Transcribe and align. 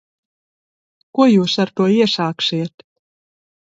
Ko 1.17 1.27
jūs 1.31 1.55
ar 1.65 1.73
to 1.81 1.89
iesāksiet? 1.99 2.87